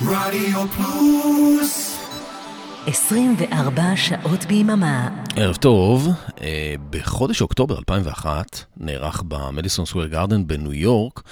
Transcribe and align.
רדיו 0.00 0.68
פלוס 0.68 1.98
24 2.86 3.82
שעות 3.96 4.44
ביממה. 4.44 5.08
ערב 5.36 5.56
טוב, 5.56 6.08
אה, 6.40 6.74
בחודש 6.90 7.42
אוקטובר 7.42 7.78
2001 7.78 8.64
נערך 8.76 9.22
במדיסון 9.28 9.86
סקוויר 9.86 10.06
גארדן 10.06 10.46
בניו 10.46 10.72
יורק 10.72 11.22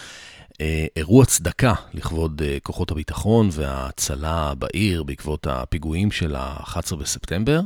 אה, 0.61 0.87
אירוע 0.97 1.25
צדקה 1.25 1.75
לכבוד 1.95 2.43
אה, 2.45 2.57
כוחות 2.63 2.91
הביטחון 2.91 3.49
וההצלה 3.53 4.53
בעיר 4.59 5.03
בעקבות 5.03 5.47
הפיגועים 5.47 6.11
של 6.11 6.37
ה-11 6.37 6.97
בספטמבר, 6.97 7.61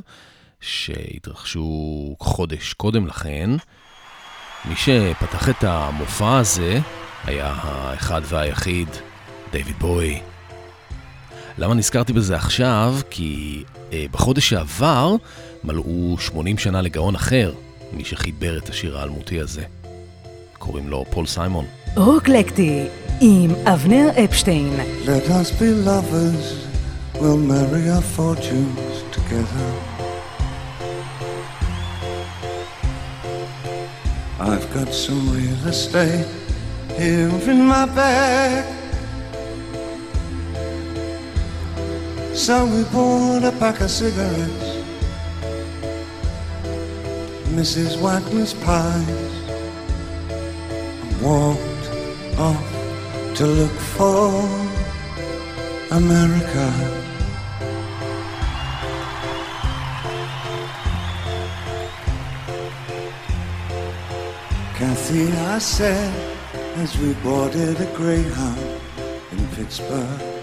שהתרחשו 0.61 2.17
חודש 2.21 2.73
קודם 2.73 3.07
לכן. 3.07 3.51
מי 4.65 4.75
שפתח 4.77 5.49
את 5.49 5.65
המופע 5.65 6.39
הזה 6.39 6.79
היה 7.25 7.55
האחד 7.57 8.21
והיחיד, 8.25 8.89
דיוויד 9.53 9.79
בוי. 9.79 10.34
למה 11.59 11.75
נזכרתי 11.75 12.13
בזה 12.13 12.37
עכשיו? 12.37 12.95
כי 13.11 13.63
אה, 13.93 14.05
בחודש 14.11 14.49
שעבר 14.49 15.17
מלאו 15.65 16.17
80 16.19 16.59
שנה 16.59 16.83
לגאון 16.83 17.15
אחר, 17.15 17.53
מי 17.93 18.05
שחיבר 18.05 18.59
את 18.59 18.69
השיר 18.69 18.99
האלמותי 18.99 19.41
הזה. 19.41 19.63
קוראים 20.59 20.89
לו 20.89 21.05
פול 21.11 21.27
סיימון. 21.27 21.65
רוקלקטי 21.97 22.87
עם 23.21 23.51
אבנר 23.67 24.09
אפשטיין. 24.25 24.81
Let 25.05 25.29
us 25.29 25.61
be 25.61 25.87
lovers, 25.87 26.67
we'll 27.15 27.45
marry 27.53 27.89
our 27.95 28.07
fortunes 28.17 28.97
together. 29.13 29.69
I've 34.41 34.67
got 34.75 34.91
some 35.05 35.23
real 35.37 35.63
estate 35.75 36.27
here 36.99 37.31
in 37.53 37.61
my 37.73 37.87
bag. 37.87 38.84
So 42.35 42.67
we 42.67 42.83
bought 42.93 43.45
a 43.45 43.53
pack 43.53 43.81
of 43.81 43.89
cigarettes, 43.89 44.83
Mrs. 47.55 47.97
Wagner's 48.01 48.55
pies, 48.55 49.09
and 50.29 51.23
walked 51.23 51.89
off 52.37 53.37
to 53.37 53.47
look 53.47 53.71
for 53.71 54.33
America. 55.93 56.67
Kathy, 64.75 65.31
I 65.33 65.59
said, 65.59 66.13
as 66.79 66.99
we 66.99 67.15
boarded 67.23 67.81
a 67.81 67.87
Greyhound 67.97 68.81
in 69.31 69.47
Pittsburgh. 69.55 70.34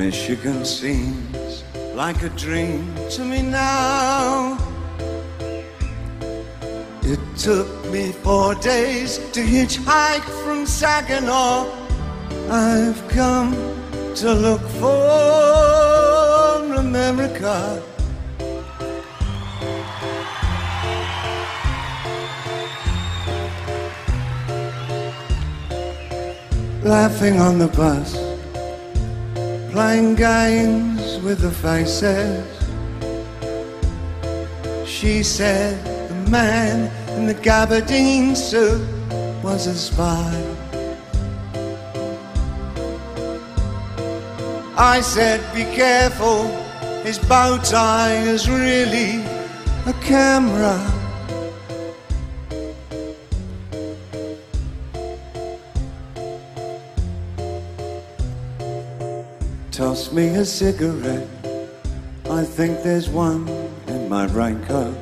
Michigan 0.00 0.64
seems 0.64 1.62
like 1.94 2.22
a 2.22 2.30
dream 2.30 2.94
to 3.10 3.22
me 3.22 3.42
now. 3.42 4.56
It 7.02 7.20
took 7.36 7.68
me 7.92 8.10
four 8.10 8.54
days 8.54 9.18
to 9.34 9.40
hitchhike 9.42 10.24
from 10.42 10.64
Saginaw. 10.64 11.68
I've 12.48 13.06
come 13.08 13.52
to 14.14 14.32
look 14.32 14.62
for 14.80 15.04
America. 16.76 17.82
Laughing 26.82 27.38
on 27.38 27.58
the 27.58 27.68
bus, 27.76 28.29
playing 29.72 30.16
games 30.16 31.18
with 31.20 31.40
the 31.40 31.50
faces. 31.50 32.44
She 34.88 35.22
said 35.22 35.78
the 36.08 36.30
man 36.30 36.90
in 37.16 37.26
the 37.26 37.34
gabardine 37.34 38.36
suit 38.36 38.86
was 39.42 39.66
a 39.66 39.74
spy. 39.74 40.30
I 44.76 45.00
said, 45.02 45.40
be 45.54 45.64
careful, 45.64 46.48
his 47.04 47.18
bow 47.18 47.58
tie 47.58 48.16
is 48.16 48.48
really 48.48 49.22
a 49.86 49.92
camera. 50.00 50.99
Toss 59.90 60.12
me 60.12 60.28
a 60.36 60.44
cigarette. 60.44 61.26
I 62.30 62.44
think 62.44 62.84
there's 62.84 63.08
one 63.08 63.48
in 63.88 64.08
my 64.08 64.26
raincoat. 64.26 64.96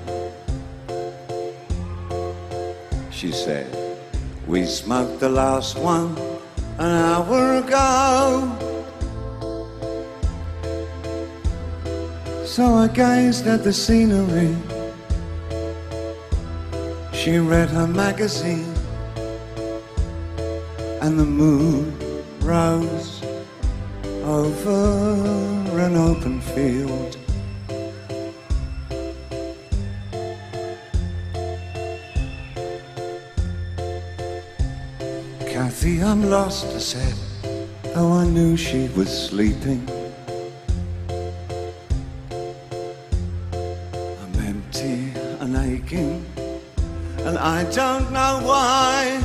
She 3.11 3.31
said, 3.31 3.69
We 4.47 4.65
smoked 4.65 5.21
the 5.21 5.29
last 5.29 5.79
one 5.79 6.17
an 6.79 6.91
hour 7.05 7.57
ago. 7.57 8.49
So 12.47 12.65
I 12.77 12.89
gazed 12.89 13.47
at 13.47 13.65
the 13.65 13.75
scenery. 13.75 14.57
She 17.13 17.37
read 17.37 17.69
her 17.69 17.87
magazine, 17.87 18.73
and 21.03 21.21
the 21.21 21.27
moon 21.27 21.93
rose 22.41 23.18
over 24.39 25.81
an 25.81 25.97
open 25.97 26.41
field. 26.41 27.17
Kathy, 35.41 36.01
I'm 36.01 36.31
lost, 36.31 36.67
I 36.67 36.79
said, 36.79 37.15
though 37.95 38.13
I 38.13 38.27
knew 38.27 38.57
she 38.57 38.87
was 38.97 39.11
sleeping. 39.29 39.83
I'm 44.23 44.35
empty 44.53 45.13
and 45.41 45.57
aching, 45.57 46.25
and 47.27 47.37
I 47.39 47.65
don't 47.73 48.13
know 48.13 48.35
why. 48.45 49.21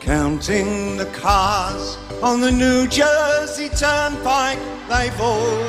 Counting 0.00 0.96
the 0.96 1.10
cars 1.24 1.99
on 2.22 2.40
the 2.40 2.50
New 2.50 2.86
Jersey 2.86 3.68
Turnpike, 3.70 4.58
they've 4.88 5.20
all 5.20 5.64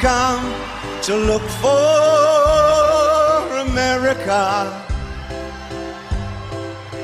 come 0.00 0.54
to 1.02 1.16
look 1.16 1.42
for 1.60 1.68
America. 3.58 4.84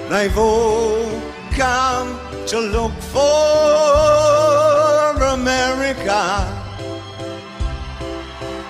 They've 0.09 0.39
all 0.39 1.21
come 1.51 2.19
to 2.47 2.61
look 2.61 2.93
for 3.15 3.23
America. 5.35 6.47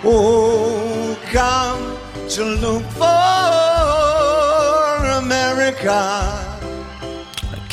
All 0.04 1.14
come 1.30 1.98
to 2.30 2.44
look 2.44 2.84
for 2.92 3.04
America. 5.18 6.41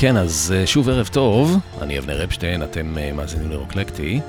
כן, 0.01 0.17
אז 0.17 0.53
אה, 0.57 0.67
שוב 0.67 0.89
ערב 0.89 1.07
טוב, 1.07 1.57
אני 1.81 1.99
אבנר 1.99 2.23
אפשטיין, 2.23 2.63
אתם 2.63 2.97
אה, 2.97 3.11
מאזינים 3.11 3.51
לרוקלקטי. 3.51 4.19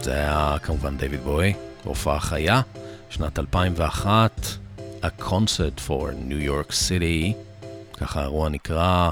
זה 0.00 0.12
היה 0.14 0.56
כמובן 0.62 0.96
דיוויד 0.96 1.20
בוי, 1.20 1.52
בהופעה 1.84 2.20
חיה, 2.20 2.60
שנת 3.10 3.38
2001, 3.38 4.40
A 5.02 5.22
Concert 5.22 5.88
for 5.88 6.28
New 6.28 6.48
York 6.48 6.70
City, 6.70 7.32
ככה 7.92 8.20
האירוע 8.20 8.48
נקרא, 8.48 9.10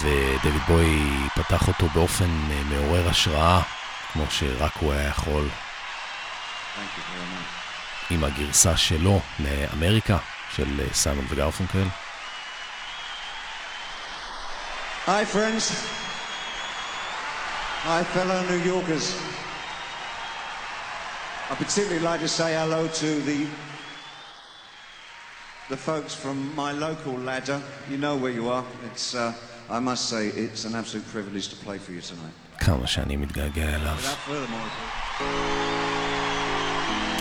ודייוויד 0.00 0.62
בוי 0.68 1.00
פתח 1.34 1.68
אותו 1.68 1.86
באופן 1.94 2.30
אה, 2.50 2.62
מעורר 2.64 3.08
השראה, 3.08 3.60
כמו 4.12 4.24
שרק 4.30 4.72
הוא 4.80 4.92
היה 4.92 5.08
יכול, 5.08 5.48
עם 8.10 8.24
הגרסה 8.24 8.76
שלו 8.76 9.20
לאמריקה, 9.38 10.18
של 10.56 10.80
סיימון 10.92 11.24
וגרפונקל. 11.30 12.03
Hi, 15.06 15.22
friends. 15.22 15.64
Hi, 17.88 18.02
fellow 18.14 18.40
New 18.48 18.62
Yorkers. 18.64 19.06
I'd 21.50 21.58
particularly 21.58 22.00
like 22.00 22.20
to 22.20 22.28
say 22.28 22.54
hello 22.54 22.88
to 22.88 23.10
the 23.28 23.46
the 25.68 25.76
folks 25.76 26.14
from 26.14 26.36
my 26.56 26.72
local 26.72 27.12
ladder. 27.18 27.60
You 27.90 27.98
know 27.98 28.16
where 28.16 28.32
you 28.32 28.48
are. 28.48 28.64
It's, 28.90 29.14
uh, 29.14 29.34
I 29.68 29.78
must 29.78 30.08
say, 30.08 30.28
it's 30.28 30.64
an 30.64 30.74
absolute 30.74 31.06
privilege 31.12 31.48
to 31.48 31.56
play 31.56 31.76
for 31.76 31.92
you 31.92 32.00
tonight. 32.00 32.34
כמה 32.60 32.86
שאני 32.86 33.16
מתגעגע 33.16 33.74
אליו. 33.74 33.96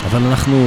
אבל 0.05 0.21
אנחנו 0.25 0.57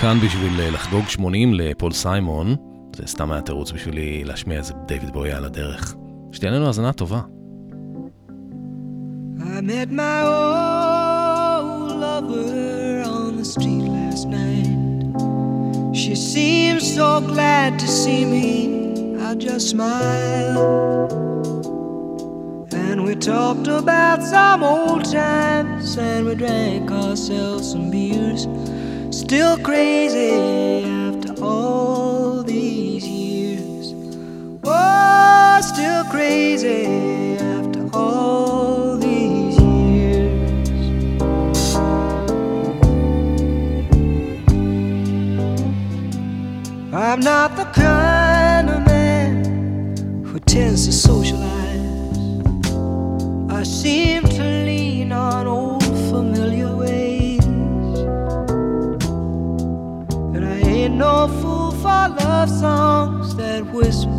כאן 0.00 0.18
בשביל 0.20 0.60
אה, 0.60 0.70
לחגוג 0.70 1.08
80 1.08 1.54
לפול 1.54 1.92
סיימון. 1.92 2.56
זה 2.96 3.02
סתם 3.06 3.32
היה 3.32 3.42
תירוץ 3.42 3.72
בשבילי 3.72 4.24
להשמיע 4.24 4.58
איזה 4.58 4.74
דיוויד 4.86 5.12
בוי 5.12 5.32
על 5.32 5.44
הדרך. 5.44 5.94
שתהיה 6.33 6.51
לנו 6.51 6.67
האזנה 6.67 6.93
טובה. 6.93 7.21
I 9.59 9.61
met 9.61 9.89
my 9.91 10.19
old 10.23 11.91
lover 12.03 13.03
on 13.15 13.35
the 13.39 13.45
street 13.53 13.85
last 13.97 14.25
night. 14.39 14.77
She 16.01 16.13
seemed 16.15 16.81
so 16.81 17.09
glad 17.31 17.77
to 17.79 17.87
see 17.87 18.23
me. 18.35 18.47
I 19.27 19.35
just 19.35 19.65
smiled. 19.69 21.11
And 22.71 22.97
we 23.05 23.13
talked 23.15 23.67
about 23.67 24.19
some 24.23 24.63
old 24.63 25.03
times 25.11 25.97
and 25.97 26.25
we 26.27 26.35
drank 26.35 26.89
ourselves 26.91 27.71
some 27.71 27.91
beers. 27.91 28.41
Still 29.11 29.57
crazy 29.69 30.33
after 31.07 31.31
all 31.43 32.43
these 32.43 33.05
years. 33.05 33.12
Still 35.74 36.04
crazy 36.04 36.84
after 37.38 37.88
all 37.92 38.96
these 38.96 39.58
years. 39.58 40.76
I'm 46.92 47.20
not 47.20 47.56
the 47.56 47.64
kind 47.74 48.70
of 48.70 48.86
man 48.86 50.24
who 50.24 50.38
tends 50.38 50.86
to 50.86 50.92
socialize. 50.92 51.50
I 53.50 53.62
seem 53.64 54.22
to 54.22 54.42
lean 54.42 55.10
on 55.12 55.46
old 55.46 55.82
familiar 56.10 56.76
ways. 56.76 57.44
And 60.34 60.44
I 60.44 60.58
ain't 60.60 60.94
no 60.94 61.26
fool 61.40 61.72
for 61.72 62.08
love 62.20 62.50
songs 62.50 63.34
that 63.36 63.64
whisper 63.72 64.13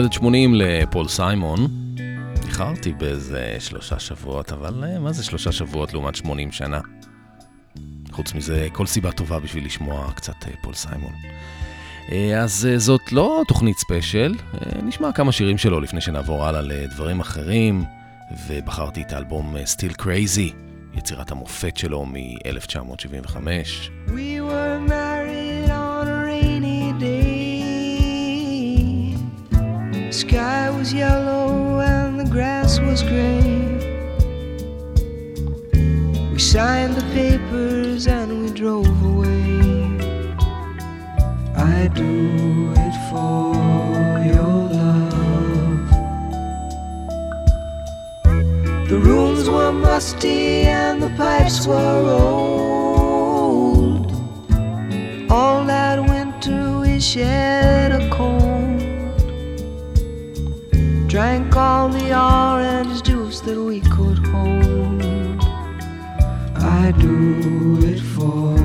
הולדת 0.00 0.12
80 0.12 0.54
לפול 0.54 1.08
סיימון. 1.08 1.66
איחרתי 2.46 2.92
באיזה 2.92 3.56
שלושה 3.58 3.98
שבועות, 3.98 4.52
אבל 4.52 4.84
אה, 4.84 4.98
מה 4.98 5.12
זה 5.12 5.24
שלושה 5.24 5.52
שבועות 5.52 5.92
לעומת 5.92 6.14
80 6.14 6.52
שנה? 6.52 6.80
חוץ 8.10 8.34
מזה, 8.34 8.68
כל 8.72 8.86
סיבה 8.86 9.12
טובה 9.12 9.40
בשביל 9.40 9.66
לשמוע 9.66 10.12
קצת 10.12 10.34
אה, 10.46 10.52
פול 10.62 10.74
סיימון. 10.74 11.12
אה, 12.12 12.40
אז 12.40 12.68
זאת 12.76 13.12
לא 13.12 13.42
תוכנית 13.48 13.78
special, 13.78 14.34
נשמע 14.82 15.12
כמה 15.12 15.32
שירים 15.32 15.58
שלו 15.58 15.80
לפני 15.80 16.00
שנעבור 16.00 16.44
הלאה 16.44 16.60
לדברים 16.60 17.20
אחרים, 17.20 17.84
ובחרתי 18.46 19.02
את 19.02 19.12
האלבום 19.12 19.56
Still 19.56 20.02
Crazy, 20.02 20.52
יצירת 20.94 21.30
המופת 21.30 21.76
שלו 21.76 22.06
מ-1975. 22.06 23.36
We 24.06 24.39
sky 30.20 30.68
was 30.68 30.92
yellow 30.92 31.80
and 31.80 32.20
the 32.20 32.26
grass 32.26 32.78
was 32.78 33.02
gray. 33.02 33.56
We 36.30 36.38
signed 36.38 36.94
the 36.94 37.06
papers 37.14 38.06
and 38.06 38.42
we 38.42 38.50
drove 38.50 39.02
away. 39.02 39.96
I 41.56 41.88
do 41.94 42.74
it 42.86 42.94
for 43.08 43.54
your 44.34 44.58
love. 44.78 45.88
The 48.90 48.98
rooms 48.98 49.48
were 49.48 49.72
musty 49.72 50.64
and 50.64 51.02
the 51.02 51.12
pipes 51.16 51.66
were 51.66 52.02
old. 52.20 54.12
All 55.30 55.64
that 55.64 55.98
winter 55.98 56.80
we 56.80 57.00
shared 57.00 58.09
Drank 61.10 61.56
all 61.56 61.88
the 61.88 62.16
orange 62.16 63.02
juice 63.02 63.40
that 63.40 63.60
we 63.60 63.80
could 63.80 64.24
hold. 64.28 65.02
I 66.54 66.92
do 66.92 67.80
it 67.82 67.98
for 67.98 68.59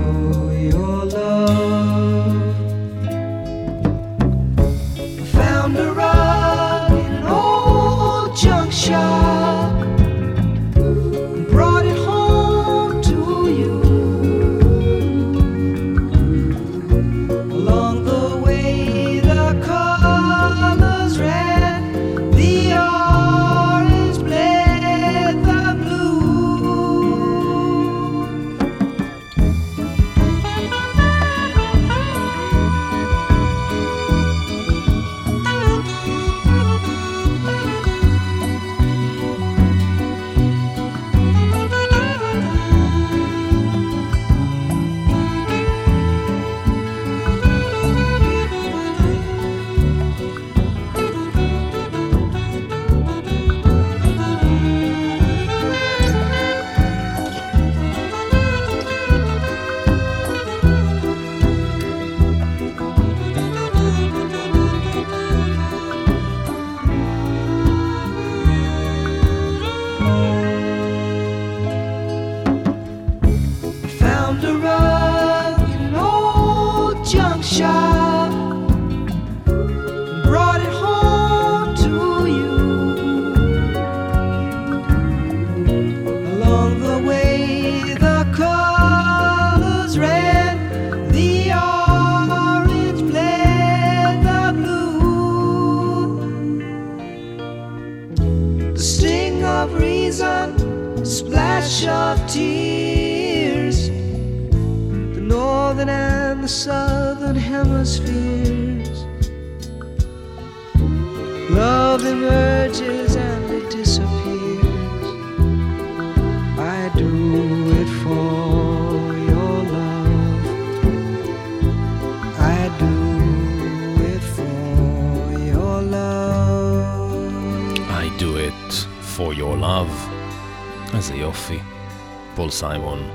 סיימון, 132.55 133.09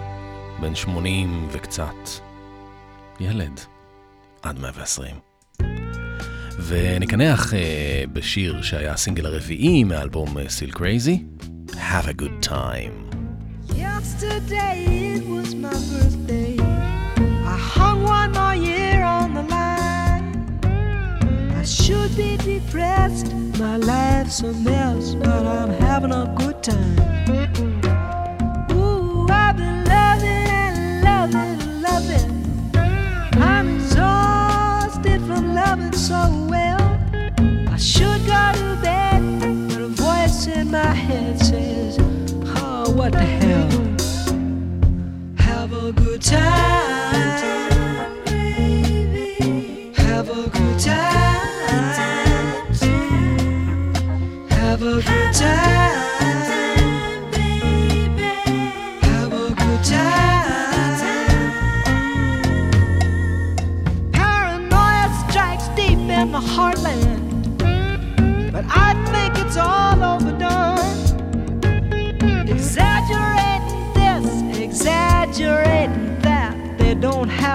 בן 0.61 0.75
80 0.75 1.49
וקצת. 1.52 1.94
ילד. 3.20 3.61
עד 4.42 4.59
120. 4.59 5.16
ונקנח 6.66 7.52
uh, 7.52 7.56
בשיר 8.12 8.62
שהיה 8.62 8.92
הסינגל 8.92 9.26
הרביעי 9.26 9.85
מאלבום 9.85 10.49
סיל 10.49 10.70
uh, 10.70 10.73
קרייזי, 10.73 11.25
Have 11.70 12.06
a 12.06 12.23
good 12.23 12.49
time. 12.49 12.94
Yesterday 13.76 14.78
it 15.14 15.25
was 15.35 15.54
my 15.54 15.76
birthday. 15.90 16.54
I 17.54 17.56
hung 17.75 17.99
one 18.18 18.32
more 18.40 18.59
year 18.68 19.02
on 19.18 19.28
the 19.38 19.44
line. 19.56 20.26
I 21.61 21.64
should 21.64 22.12
be 22.23 22.30
depressed, 22.52 23.28
my 23.64 23.76
life's 23.92 24.40
a 24.50 24.52
mess, 24.68 25.04
but 25.14 25.42
I'm 25.56 25.73
having 25.87 26.12
a 26.12 26.26
good 26.40 26.59
time. 26.62 27.39
Should 37.81 38.27
go 38.27 38.53
to 38.55 38.79
bed, 38.83 39.23
but 39.71 39.81
a 39.81 39.89
voice 39.89 40.47
in 40.47 40.71
my 40.71 40.93
head 40.93 41.39
says, 41.41 41.97
Oh, 42.59 42.93
what 42.95 43.13
the 43.13 43.21
hell? 43.21 43.71
Have 45.39 45.73
a 45.73 45.91
good 45.93 46.21
time, 46.21 46.80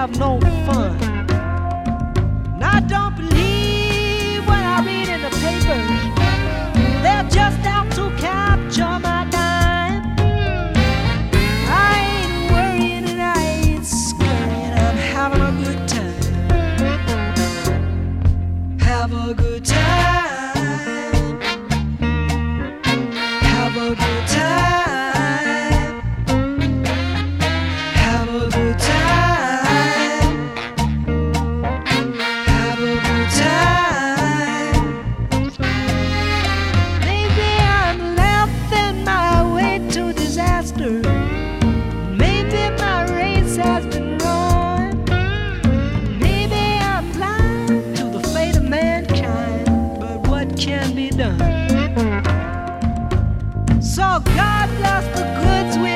I've 0.06 0.16
known 0.20 0.55
So 53.80 54.02
God 54.24 54.68
bless 54.78 55.04
the 55.16 55.24
goods 55.42 55.78
we 55.78 55.95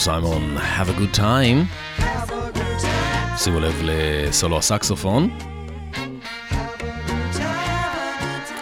סיימון, 0.00 0.56
Have 0.58 0.88
a 0.88 1.00
good 1.00 1.18
time. 1.18 2.02
שימו 3.36 3.60
לב 3.60 3.80
לסולו 3.82 4.58
הסקסופון. 4.58 5.38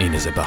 הנה 0.00 0.18
זה 0.18 0.30
בא. 0.30 0.45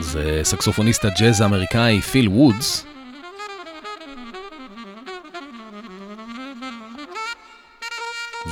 זה 0.00 0.40
סקסופוניסט 0.42 1.04
הג'אז 1.04 1.40
האמריקאי 1.40 2.00
פיל 2.00 2.28
וודס. 2.28 2.89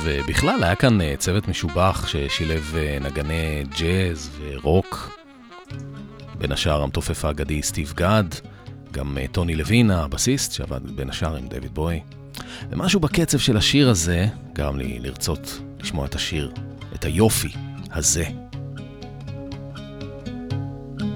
ובכלל 0.03 0.63
היה 0.63 0.75
כאן 0.75 1.01
אה, 1.01 1.15
צוות 1.17 1.47
משובח 1.47 2.07
ששילב 2.07 2.75
אה, 2.77 2.97
נגני 3.01 3.63
ג'אז 3.79 4.29
ורוק. 4.39 5.19
בין 6.37 6.51
השאר 6.51 6.81
המתופף 6.81 7.25
האגדי 7.25 7.61
סטיב 7.61 7.93
גד, 7.95 8.23
גם 8.91 9.17
אה, 9.17 9.25
טוני 9.31 9.55
לוין 9.55 9.91
הבסיסט 9.91 10.51
שעבד 10.51 10.91
בין 10.95 11.09
השאר 11.09 11.35
עם 11.35 11.47
דויד 11.47 11.73
בוי. 11.73 11.99
ומשהו 12.69 12.99
בקצב 12.99 13.37
של 13.37 13.57
השיר 13.57 13.89
הזה 13.89 14.27
גרם 14.53 14.77
לי 14.77 14.99
לרצות 14.99 15.61
לשמוע 15.79 16.05
את 16.05 16.15
השיר, 16.15 16.51
את 16.95 17.05
היופי 17.05 17.51
הזה. 17.91 18.25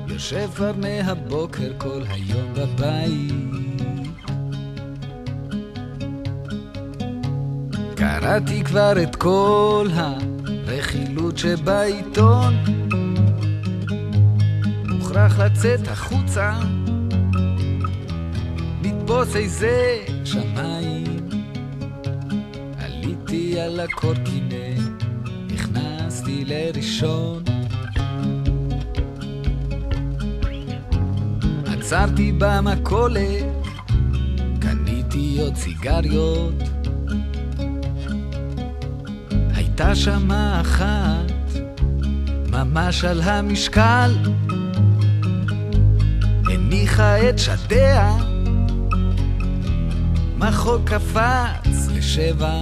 יושב 0.08 0.50
כבר 0.56 0.74
מהבוקר 0.78 1.72
כל 1.78 2.02
היום 2.10 2.54
בבית. 2.54 3.73
קראתי 8.20 8.64
כבר 8.64 9.04
את 9.04 9.16
כל 9.16 9.88
הרכילות 9.94 11.38
שבעיתון. 11.38 12.54
מוכרח 14.90 15.40
לצאת 15.40 15.88
החוצה, 15.88 16.54
לתפוס 18.84 19.36
איזה 19.36 19.98
שמיים. 20.26 21.30
עליתי 22.80 23.60
על 23.60 23.80
הקורקינט, 23.80 25.04
נכנסתי 25.54 26.46
לראשון. 26.46 27.44
עצרתי 31.66 32.32
במכולת, 32.38 33.46
קניתי 34.60 35.38
עוד 35.42 35.56
סיגריות. 35.56 36.73
הייתה 39.78 39.96
שמה 39.96 40.62
אחת, 40.62 41.32
ממש 42.50 43.04
על 43.04 43.22
המשקל, 43.22 44.12
הניחה 46.46 47.30
את 47.30 47.40
שדיה, 47.40 48.18
מחוק 50.38 50.90
קפץ 50.90 51.88
לשבע, 51.96 52.62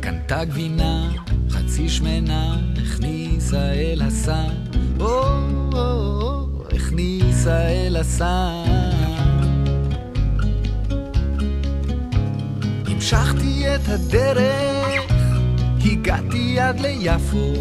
קנתה 0.00 0.44
גבינה, 0.44 1.10
חצי 1.50 1.88
שמנה, 1.88 2.56
הכניסה 2.82 3.72
אל 3.72 4.02
הסם, 4.02 4.52
או, 5.00 5.38
הכניסה 6.76 7.68
אל 7.68 7.96
הסם. 7.96 8.64
המשכתי 12.86 13.74
את 13.74 13.88
הדרך, 13.88 14.71
הגעתי 15.84 16.60
עד 16.60 16.80
ליפו. 16.80 17.52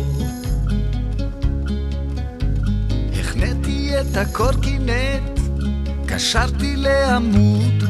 החניתי 3.20 3.92
את 4.02 4.18
הקורקינט, 4.18 5.40
קשרתי 6.06 6.76
לעמוד. 6.76 7.84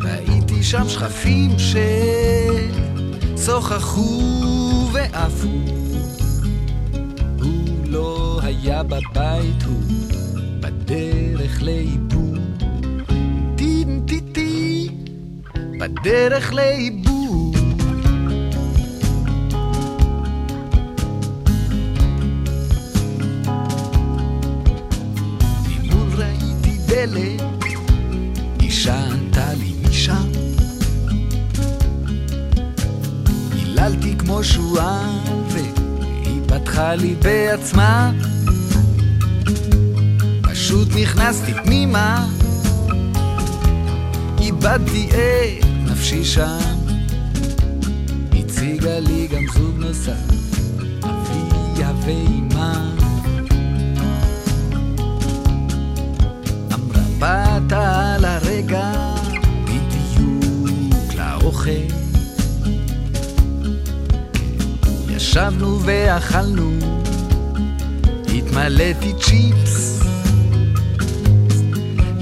ראיתי 0.00 0.62
שם 0.62 0.88
שכפים 0.88 1.50
ששוחחו 3.36 4.32
ועפו. 4.92 5.48
הוא 7.42 7.86
לא 7.86 8.40
היה 8.42 8.82
בבית, 8.82 9.62
הוא 9.66 9.82
בדרך 10.60 11.62
לאיבוד. 11.62 12.62
טין 13.56 14.02
טיטי, 14.06 14.88
בדרך 15.80 16.52
לאיבוד. 16.52 17.07
לי 36.94 37.14
בעצמה. 37.22 38.12
פשוט 40.42 40.88
נכנסתי 41.02 41.54
פנימה, 41.54 42.26
איבדתי 44.40 45.08
את 45.10 45.64
נפשי 45.90 46.24
שם. 46.24 46.58
הציגה 48.32 49.00
לי 49.00 49.28
גם 49.30 49.42
זוג 49.54 49.76
נוסף, 49.78 50.12
אביה 51.02 51.92
ואימה. 52.06 52.90
אמרה 56.74 57.02
באת 57.18 57.72
על 57.72 58.24
הרגע, 58.24 58.92
בדיוק 59.64 61.14
לאוכל. 61.14 62.07
ישבנו 65.38 65.80
ואכלנו, 65.84 66.70
התמלאתי 68.36 69.12
צ'יפס. 69.20 70.00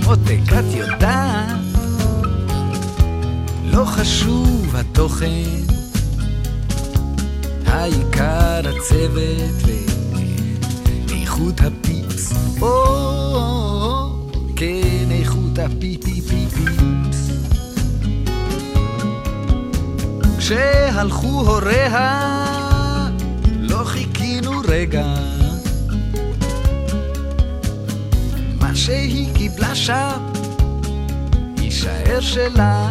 מותק, 0.05 0.53
את 0.59 0.75
יודעת, 0.75 1.57
לא 3.65 3.85
חשוב 3.85 4.77
התוכן, 4.77 5.61
העיקר 7.67 8.61
הצוות 8.69 9.63
ואיכות 11.09 11.61
הפיפס. 11.61 12.33
או, 12.63 14.09
כן, 14.57 15.11
איכות 15.11 15.59
הפיפי-פיפי-פיפס. 15.59 17.31
כשהלכו 20.39 21.27
הוריה, 21.27 22.46
לא 23.79 23.85
חיכינו 23.85 24.51
רגע. 24.69 25.15
מה 28.61 28.75
שהיא 28.75 29.35
קיבלה 29.35 29.75
שם, 29.75 30.19
יישאר 31.61 32.21
שלה. 32.21 32.91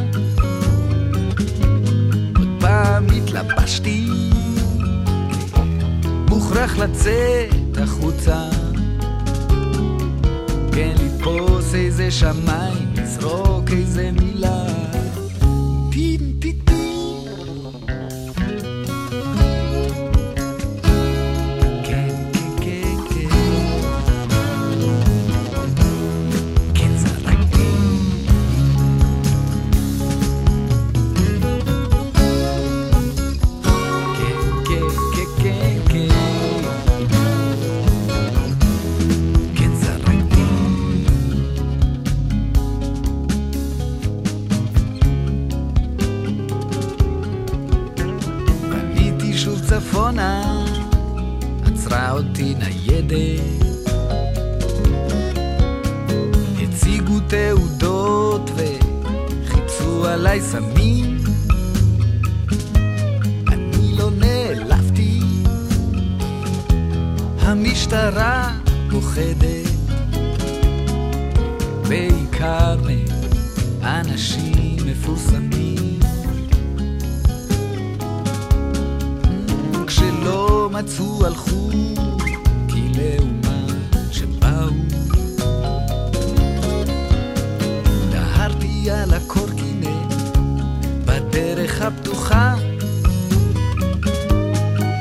עוד 2.37 2.47
פעם 2.59 3.07
התלבשתי, 3.17 4.07
מוכרח 6.29 6.77
לצאת 6.77 7.77
החוצה. 7.77 8.49
כן, 10.71 10.95
לתפוס 11.05 11.75
איזה 11.75 12.11
שמיים, 12.11 12.93
לזרוק 12.95 13.71
איזה 13.71 14.11
מילה. 14.11 14.84
מצאו 80.79 81.25
הלכו, 81.25 81.69
כי 82.67 82.81
לאומה 82.97 83.67
שבאו. 84.11 84.69
דהרתי 88.11 88.91
על 88.91 89.13
הקורקינט 89.13 90.13
בדרך 91.05 91.81
הפתוחה, 91.81 92.55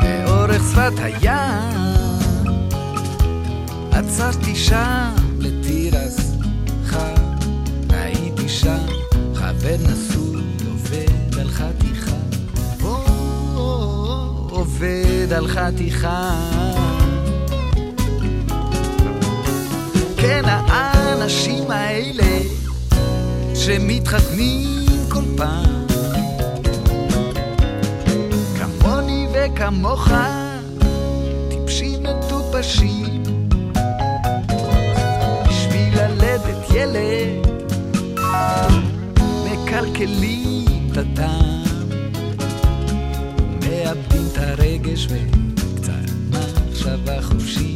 לאורך 0.02 0.62
שפת 0.72 0.92
הים. 0.98 1.84
עצרתי 3.92 4.56
שם 4.56 5.14
לתירס 5.38 6.36
חם, 6.86 7.14
ראיתי 7.90 8.48
שם 8.48 8.86
חבר 9.34 9.76
נשוי 9.80 10.42
עובד 10.68 11.38
על 11.40 11.48
חתיכה. 11.48 11.93
עובד 15.24 15.32
על 15.32 15.48
חתיכה. 15.48 16.34
כן, 20.16 20.42
האנשים 20.44 21.70
האלה 21.70 22.42
שמתחתנים 23.54 24.86
כל 25.08 25.24
פעם, 25.36 25.86
כמוני 28.58 29.26
וכמוך, 29.32 30.08
טיפשים 31.48 32.02
מטופשים, 32.02 33.22
בשביל 35.48 35.94
ללדת 35.96 36.70
ילד, 36.74 37.46
מקלקלים 39.44 40.88
את 40.92 40.96
הטעם. 40.98 41.53
את 44.84 44.88
הרגש 44.88 45.06
וקצת 45.10 46.10
מחשבה 46.30 47.22
חופשית. 47.22 47.73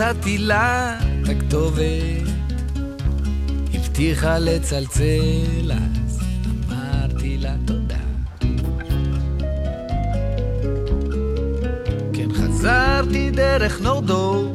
ונתתי 0.00 0.38
לה 0.38 0.98
את 0.98 1.28
הכתובת. 1.28 2.28
הבטיחה 3.74 4.38
לצלצל, 4.38 5.72
אז 5.72 6.22
אמרתי 6.68 7.38
לה 7.38 7.54
תודה. 7.64 7.96
כן 12.12 12.32
חזרתי 12.34 13.30
דרך 13.30 13.80
נורדו, 13.80 14.54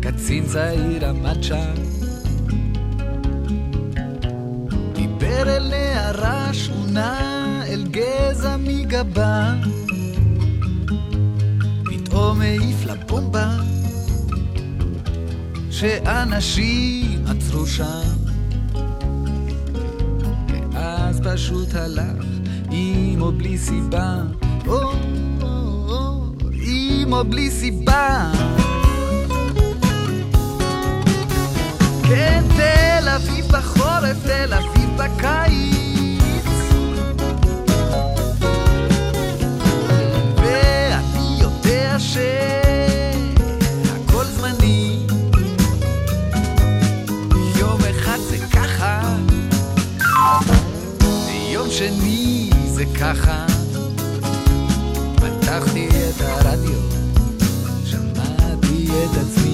קצין 0.00 0.46
צעיר 0.46 1.08
עמד 1.08 1.42
שם. 1.42 1.74
דיבר 4.92 5.56
אל 5.56 5.68
נערה 5.68 6.54
שכונה, 6.54 7.62
אל 7.66 7.84
גזע 7.90 8.56
מגבה. 8.56 9.54
פתאום 11.84 12.40
העיף 12.40 12.86
לה 12.86 12.94
בומבה, 12.94 13.56
שאנשים 15.80 17.24
עצרו 17.26 17.66
שם. 17.66 18.16
ואז 20.72 21.20
פשוט 21.24 21.74
הלך, 21.74 22.24
עם 22.70 23.20
או 23.20 23.32
בלי 23.32 23.58
סיבה. 23.58 24.14
או, 24.66 24.82
או, 24.82 24.92
או, 25.88 26.26
עם 26.62 27.12
או 27.12 27.24
בלי 27.24 27.50
סיבה. 27.50 28.32
כן, 32.08 32.42
תל 32.56 33.08
אביב 33.08 33.46
בחורף, 33.48 34.16
תל 34.26 34.54
אביב 34.54 34.90
בקיץ. 34.96 35.80
שהכל 41.98 42.69
ויום 51.80 52.00
שני 52.00 52.50
זה 52.66 52.84
ככה. 53.00 53.46
פתחתי 55.16 55.88
את 55.88 56.20
הרדיו, 56.20 56.80
שמעתי 57.84 58.88
את 58.88 59.16
עצמי 59.16 59.49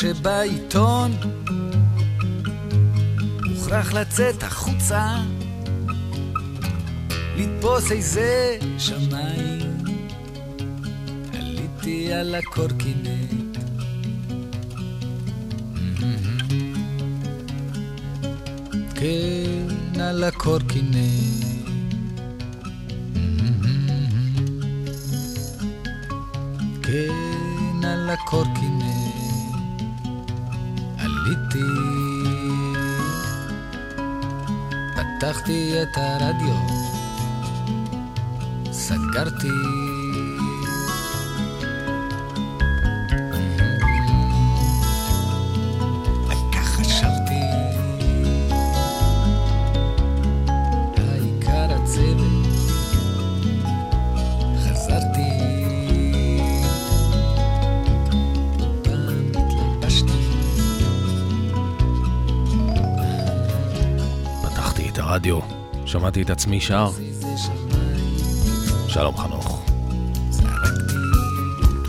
שבעיתון. 0.00 1.12
מוכרח 3.44 3.92
לצאת 3.92 4.42
החוצה, 4.42 5.16
לתפוס 7.36 7.92
איזה 7.92 8.58
שמיים. 8.78 9.78
עליתי 11.32 12.12
על 12.12 12.34
הקורקינט. 12.34 13.56
כן, 18.94 20.00
על 20.00 20.24
הקורקינט. 20.24 21.44
כן, 26.82 27.84
על 27.84 28.10
הקורקינט 28.10 28.87
עליתי. 31.28 31.62
פתחתי 34.96 35.82
את 35.82 35.96
הרדיו, 35.96 36.56
סגרתי. 38.72 39.87
הרדיו, 65.30 65.40
שמעתי 65.86 66.22
את 66.22 66.30
עצמי 66.30 66.60
שר. 66.60 66.90
שלום 68.88 69.16
חנוך. 69.16 69.66
זרקתי. 70.30 70.94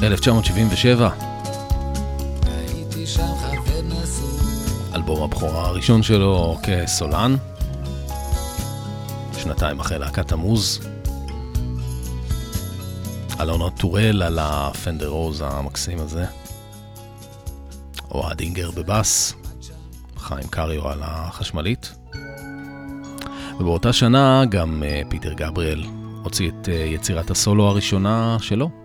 1977, 0.04 1.10
הייתי 2.46 3.08
שם 3.08 3.22
חבר 3.42 3.82
נשוי, 3.84 4.96
אלבום 4.96 5.24
הבכורה 5.24 5.68
הראשון 5.68 6.04
שלו 6.04 6.58
כסולן. 6.64 7.36
שנתיים 9.38 9.80
אחרי 9.80 10.00
להקת 10.00 10.32
המוז. 10.32 10.80
אלונה 13.42 13.70
טורל 13.70 14.24
על 14.24 14.40
הפנדר 14.42 15.08
רוז 15.08 15.44
המקסים 15.46 16.00
הזה. 16.00 16.26
אוהד 18.12 18.40
אינגר 18.40 18.72
בבאס. 18.72 19.34
חיים 20.18 20.48
קריו 20.48 20.90
על 20.90 21.00
החשמלית. 21.04 21.79
ובאותה 23.60 23.94
שנה 23.94 24.44
גם 24.50 24.84
אה, 24.84 25.02
פיטר 25.10 25.34
גבריאל 25.34 25.84
הוציא 26.24 26.50
את 26.50 26.70
אה, 26.70 26.74
יצירת 26.74 27.32
הסולו 27.32 27.68
הראשונה 27.68 28.38
שלו. 28.40 28.79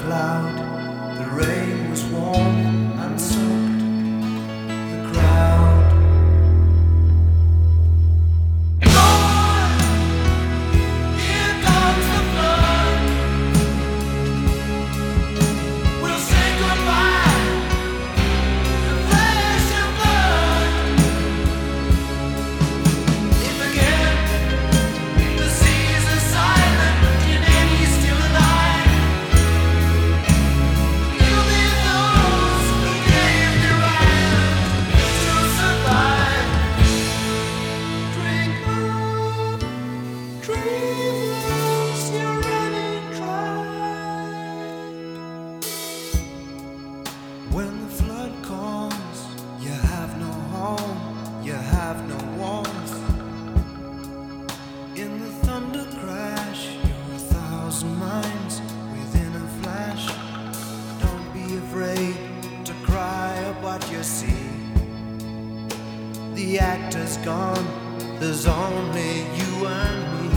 Cloud. 0.00 0.27
The 66.38 66.60
actor's 66.60 67.16
gone, 67.16 67.66
there's 68.20 68.46
only 68.46 69.22
you 69.38 69.66
and 69.66 69.98
me. 70.14 70.28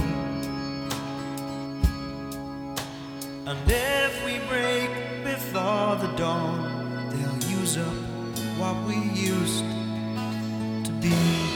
And 3.46 3.60
if 3.68 4.26
we 4.26 4.40
break 4.50 4.90
before 5.24 5.98
the 5.98 6.12
dawn, 6.18 7.08
they'll 7.12 7.52
use 7.52 7.78
up 7.78 7.94
what 8.58 8.84
we 8.88 8.96
used 8.96 9.64
to 10.86 10.92
be. 11.00 11.51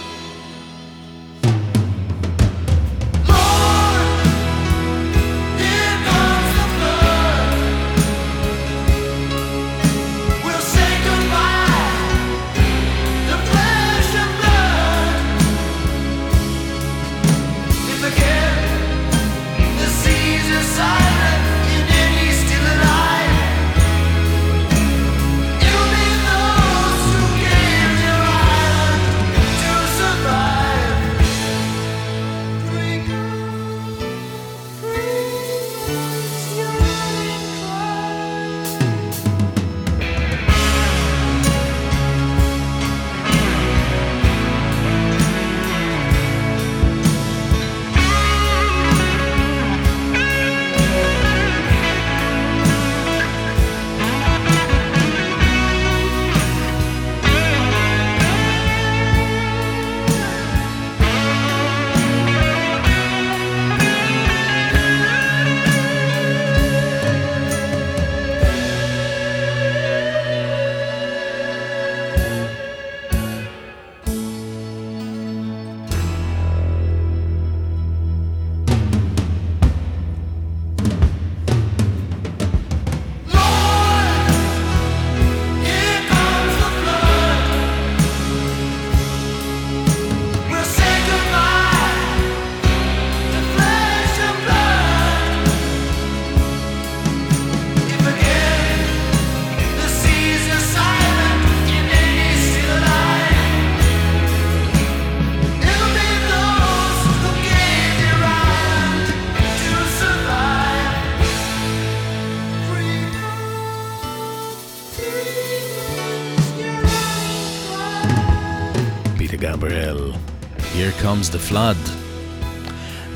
Comes 121.15 121.36
the 121.36 121.51
flood. 121.51 121.89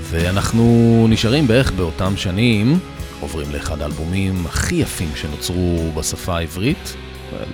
ואנחנו 0.02 1.06
נשארים 1.10 1.48
בערך 1.48 1.72
באותם 1.72 2.18
שנים, 2.18 2.80
עוברים 3.20 3.52
לאחד 3.52 3.82
האלבומים 3.82 4.46
הכי 4.46 4.76
יפים 4.76 5.10
שנוצרו 5.16 5.92
בשפה 5.96 6.38
העברית, 6.38 6.96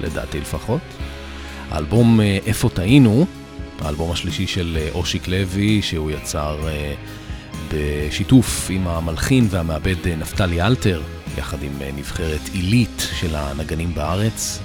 לדעתי 0.01 0.39
לפחות. 0.39 0.81
האלבום 1.71 2.21
אה, 2.21 2.37
איפה 2.45 2.69
טעינו, 2.69 3.25
האלבום 3.81 4.11
השלישי 4.11 4.47
של 4.47 4.77
אה, 4.81 4.89
אושיק 4.93 5.27
לוי, 5.27 5.81
שהוא 5.81 6.11
יצר 6.11 6.67
אה, 6.67 6.93
בשיתוף 7.73 8.67
עם 8.69 8.87
המלחין 8.87 9.47
והמעבד 9.49 10.07
נפתלי 10.17 10.61
אלתר, 10.61 11.01
יחד 11.37 11.63
עם 11.63 11.81
נבחרת 11.97 12.49
עילית 12.53 13.07
של 13.19 13.35
הנגנים 13.35 13.93
בארץ. 13.93 14.59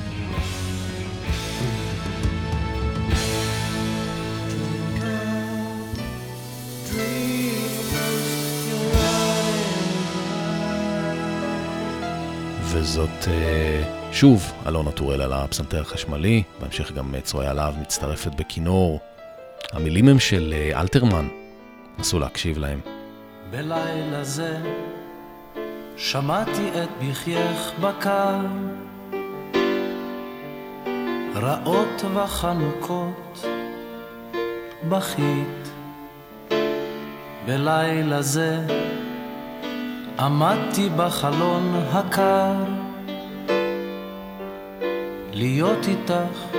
וזאת 12.81 13.29
אה, 13.29 13.83
שוב 14.13 14.53
אלונה 14.67 14.91
טורל 14.91 15.23
על 15.23 15.33
הפסנתר 15.33 15.81
החשמלי, 15.81 16.43
בהמשך 16.61 16.93
גם 16.93 17.15
אה, 17.15 17.21
צרויה 17.21 17.53
להב 17.53 17.79
מצטרפת 17.79 18.35
בכינור. 18.35 19.01
המילים 19.73 20.09
הם 20.09 20.19
של 20.19 20.55
אה, 20.57 20.81
אלתרמן, 20.81 21.29
נסו 21.99 22.19
להקשיב 22.19 22.59
להם. 22.59 22.81
בלילה 23.51 24.25
זה 24.25 24.59
שמעתי 25.97 26.69
את 26.83 26.89
בחייך 27.03 27.73
בקר, 27.81 28.41
רעות 31.35 32.05
וחנוקות 32.15 33.47
בכית. 34.89 35.71
בלילה 37.47 38.23
זה 38.23 38.59
עמדתי 40.19 40.89
בחלון 40.97 41.83
הקר, 41.93 42.55
להיות 45.33 45.89
איתך 45.89 46.57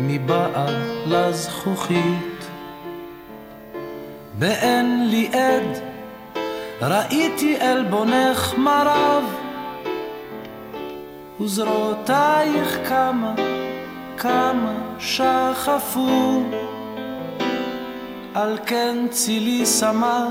מבעד 0.00 0.74
לזכוכית. 1.06 2.50
באין 4.38 5.08
לי 5.08 5.30
עד 5.32 5.78
ראיתי 6.82 7.56
עלבונך 7.60 8.54
מרב, 8.58 9.24
וזרועותייך 11.40 12.78
כמה, 12.88 13.34
כמה 14.16 14.72
שחפו. 14.98 16.42
על 18.34 18.58
כן 18.66 19.06
צילי 19.10 19.66
סמר 19.66 20.26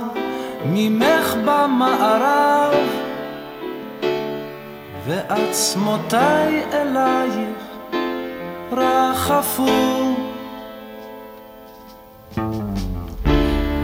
ממך 0.66 1.36
במערב, 1.46 2.74
ועצמותיי 5.06 6.64
אלייך 6.74 7.70
רחפו. 8.72 10.16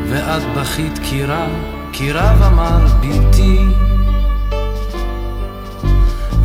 ואת 0.08 0.44
בכית 0.58 1.00
קירה, 1.10 1.48
קירה 1.92 2.48
אמר 2.48 2.86
ביתי. 3.00 3.60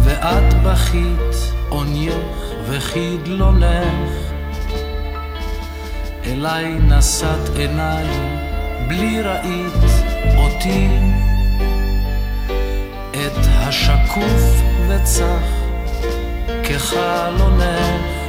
ואת 0.02 0.54
בכית 0.64 1.52
עונייך 1.68 2.14
וחדלונך. 2.68 4.10
אליי 6.26 6.78
נשאת 6.88 7.56
עיניים, 7.56 8.38
בלי 8.88 9.22
ראית 9.22 9.99
אותי. 10.40 10.88
את 13.10 13.46
השקוף 13.46 14.62
וצח 14.88 15.46
כחלונך. 16.64 18.20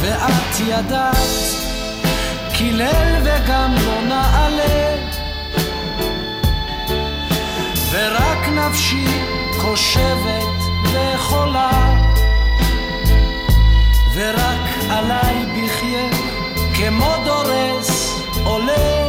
ואת 0.00 0.60
ידעת 0.66 1.16
כי 2.52 2.72
ליל 2.72 3.14
וגם 3.24 3.74
לא 3.86 4.00
נעלה 4.02 4.96
ורק 7.90 8.48
נפשי 8.48 9.06
חושבת 9.58 10.58
וחולה 10.92 11.94
ורק 14.14 14.90
עליי 14.90 15.46
בחיה 15.46 16.08
כמו 16.74 17.14
דורס 17.24 18.20
עולה 18.44 19.07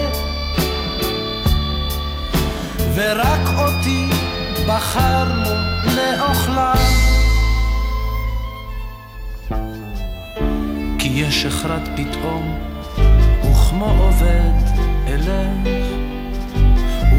ורק 2.95 3.47
אותי 3.57 4.05
בחרנו 4.67 5.49
לאוכלה. 5.95 6.73
כי 10.99 11.07
יש 11.07 11.45
אחד 11.45 11.79
פתאום 11.95 12.59
וכמו 13.41 13.85
עובד 13.85 14.79
אלך 15.07 15.73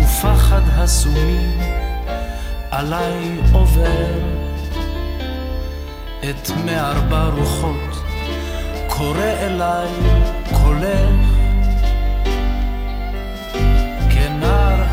ופחד 0.00 0.62
הסומים 0.76 1.58
עליי 2.70 3.38
עובר. 3.52 4.40
את 6.30 6.50
מארבע 6.64 7.28
רוחות 7.28 8.02
קורא 8.88 9.24
אליי 9.40 9.88
קולך 10.62 11.29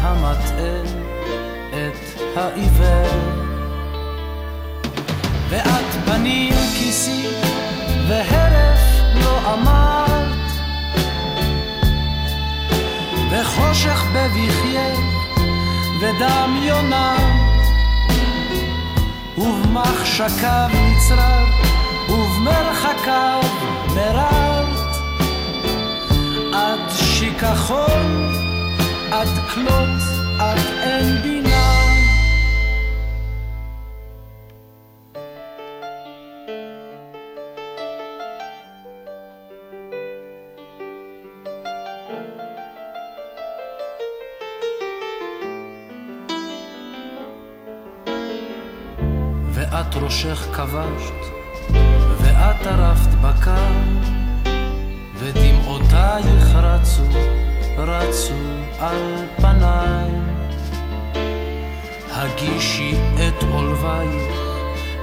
המטעה 0.07 0.81
את 1.69 2.21
העיוור 2.37 3.19
ואת 5.49 6.05
פנים 6.05 6.53
כיסי 6.53 7.27
והרף 8.07 8.79
לא 9.23 9.53
אמרת. 9.53 10.37
וחושך 13.31 14.03
בבכייך 14.13 14.99
ודמיונה 16.01 17.17
ובמחשקיו 19.37 20.69
נצרב 20.73 21.47
ובמרחקיו 22.09 23.41
מררת 23.95 24.77
עד 26.53 26.79
שיכחון 26.89 28.36
עד 29.11 29.27
כלות 29.53 30.01
עד 30.39 30.57
אין 30.81 31.21
בינה. 31.21 31.47
ואת 49.53 49.95
ראשך 49.95 50.47
כבשת, 50.53 51.13
ואת 52.21 52.67
ערפת 52.67 53.13
בקר, 53.21 53.71
ודמעותייך 55.15 56.55
רצו, 56.55 57.03
רצו 57.77 58.56
על 58.79 59.25
פניי. 59.37 60.11
הגישי 62.11 62.93
את 63.15 63.43
עולבייך 63.43 64.33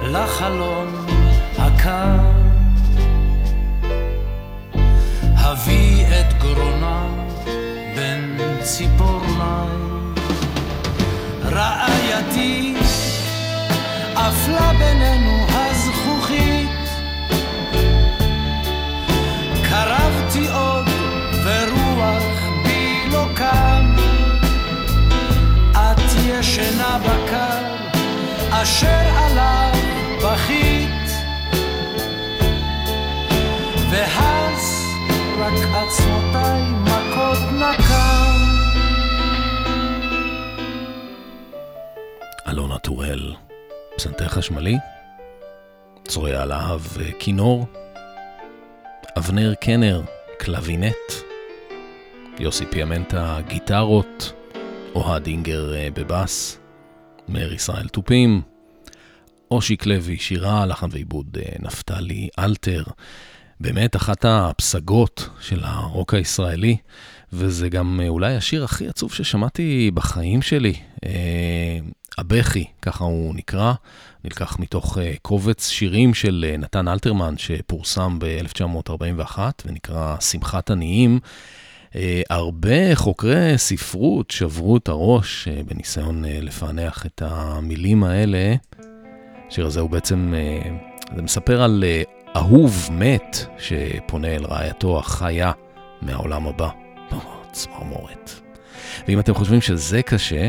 לחלון 0.03 1.07
הקר. 1.59 2.19
הביא 5.37 6.07
את 6.07 6.43
גרונם 6.43 7.29
בין 7.97 8.39
ציפורניים. 8.63 10.15
רעייתי 11.44 12.75
עפלה 14.15 14.73
בינינו 14.79 15.54
בקר 26.99 27.75
אשר 28.51 29.03
עליו 29.17 29.73
בכית. 30.25 31.11
ואז 33.90 34.85
רק 35.38 35.53
עצמותיי 35.53 36.63
מכות 36.83 37.38
נקם 37.53 38.55
אלונה 42.49 42.79
טורל, 42.79 43.35
פסנתר 43.97 44.29
חשמלי, 44.29 44.77
צרויה 46.09 46.45
להב 46.45 46.81
כינור, 47.19 47.67
אבנר 49.19 49.55
קנר, 49.55 50.03
קלבינט, 50.38 51.13
יוסי 52.38 52.67
פיאמנטה, 52.67 53.38
גיטרות, 53.49 54.33
אוהד 54.95 55.27
אינגר 55.27 55.75
אה, 55.75 55.88
בבאס, 55.95 56.59
מאיר 57.29 57.52
ישראל 57.52 57.88
תופים, 57.88 58.42
אושיק 59.50 59.87
לוי, 59.87 60.16
שירה, 60.16 60.66
לחן 60.66 60.87
ועיבוד 60.90 61.38
אה, 61.40 61.52
נפתלי 61.58 62.29
אלתר. 62.38 62.83
באמת 63.60 63.96
אחת 63.96 64.25
הפסגות 64.29 65.29
של 65.40 65.60
הרוק 65.64 66.14
הישראלי, 66.14 66.77
וזה 67.33 67.68
גם 67.68 68.00
אה, 68.02 68.08
אולי 68.08 68.37
השיר 68.37 68.64
הכי 68.64 68.88
עצוב 68.88 69.12
ששמעתי 69.12 69.90
בחיים 69.94 70.42
שלי. 70.42 70.75
אה, 71.04 71.79
הבכי, 72.18 72.64
ככה 72.83 73.04
הוא 73.04 73.35
נקרא, 73.35 73.72
נלקח 74.25 74.58
מתוך 74.58 74.98
אה, 74.98 75.12
קובץ 75.22 75.68
שירים 75.68 76.14
של 76.14 76.54
נתן 76.58 76.88
אלתרמן 76.88 77.38
שפורסם 77.38 78.18
ב-1941 78.18 79.38
ונקרא 79.66 80.16
שמחת 80.20 80.70
עניים. 80.70 81.20
אה, 81.97 82.23
הרבה 82.31 82.95
חוקרי 82.95 83.59
ספרות 83.59 84.31
שברו 84.31 84.77
את 84.77 84.88
הראש 84.88 85.49
אה, 85.49 85.63
בניסיון 85.67 86.25
אה, 86.25 86.38
לפענח 86.42 87.07
את 87.07 87.23
המילים 87.25 88.05
האלה. 88.05 88.55
השיר 89.49 89.67
הזה 89.67 89.81
הוא 89.81 89.90
בעצם, 89.90 90.35
זה 91.17 91.23
מספר 91.23 91.63
על 91.63 91.85
אה, 91.87 92.03
אהוב 92.37 92.88
מת 92.92 93.47
שפונה 93.59 94.29
אל 94.29 94.45
רעייתו 94.45 94.99
החיה 94.99 95.53
מהעולם 96.03 96.47
הבא. 96.47 96.69
צמרמורת. 97.53 98.31
ואם 99.09 99.21
אתם 99.21 99.35
חושבים 99.35 99.61
שזה 99.61 100.03
קשה, 100.03 100.49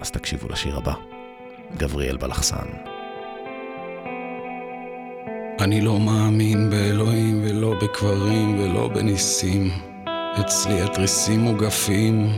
אז 0.00 0.10
תקשיבו 0.10 0.48
לשיר 0.48 0.76
הבא. 0.76 0.94
גבריאל 1.76 2.16
בלחסן. 2.16 2.66
אני 5.60 5.80
לא 5.80 6.00
מאמין 6.00 6.70
באלוהים 6.70 7.44
ולא 7.44 7.74
בקברים 7.82 8.60
ולא 8.60 8.88
בניסים. 8.88 9.89
אצלי 10.38 10.82
התריסים 10.82 11.40
מוגפים. 11.40 12.32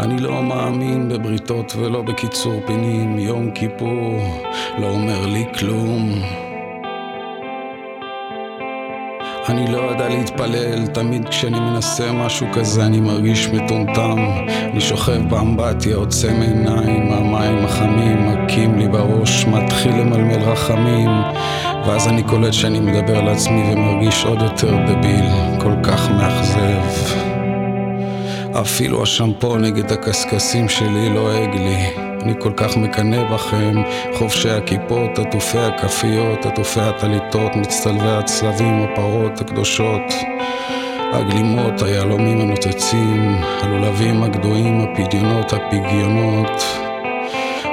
אני 0.00 0.20
לא 0.20 0.42
מאמין 0.42 1.08
בבריתות 1.08 1.76
ולא 1.76 2.02
בקיצור 2.02 2.60
פינים. 2.66 3.18
יום 3.18 3.50
כיפור 3.50 4.20
לא 4.78 4.86
אומר 4.86 5.26
לי 5.26 5.44
כלום. 5.58 6.22
אני 9.48 9.72
לא 9.72 9.78
יודע 9.78 10.08
להתפלל, 10.08 10.86
תמיד 10.86 11.28
כשאני 11.28 11.60
מנסה 11.60 12.12
משהו 12.12 12.46
כזה 12.52 12.86
אני 12.86 13.00
מרגיש 13.00 13.48
מטומטם. 13.48 14.18
אני 14.72 14.80
שוכב 14.80 15.28
באמבטיה, 15.28 15.96
עוצם 15.96 16.40
עיניים, 16.40 17.12
המים 17.12 17.64
החמים 17.64 18.28
מכים 18.28 18.78
לי 18.78 18.88
בראש, 18.88 19.46
מתחיל 19.46 19.92
למלמל 19.92 20.42
רחמים. 20.42 21.10
ואז 21.86 22.08
אני 22.08 22.22
קולט 22.22 22.52
שאני 22.52 22.80
מדבר 22.80 23.20
לעצמי 23.20 23.72
ומרגיש 23.72 24.24
עוד 24.24 24.42
יותר 24.42 24.76
דביל, 24.86 25.24
כל 25.60 25.72
כך 25.82 26.10
מאכזב. 26.10 27.12
אפילו 28.60 29.02
השמפו 29.02 29.56
נגד 29.56 29.92
הקשקשים 29.92 30.68
שלי 30.68 31.08
לועג 31.14 31.54
לי. 31.54 31.86
אני 32.22 32.34
כל 32.38 32.52
כך 32.56 32.76
מקנא 32.76 33.34
בכם, 33.34 33.82
חובשי 34.14 34.50
הכיפות, 34.50 35.18
עטופי 35.18 35.58
הכפיות, 35.58 36.46
עטופי 36.46 36.80
הטליתות, 36.80 37.56
מצטלבי 37.56 38.10
הצלבים, 38.10 38.82
הפרות 38.82 39.40
הקדושות. 39.40 40.12
הגלימות, 41.12 41.82
היהלומים 41.82 42.40
הנוצצים, 42.40 43.36
הלולבים 43.62 44.22
הגדועים, 44.22 44.80
הפדיונות, 44.80 45.52
הפגיונות, 45.52 46.62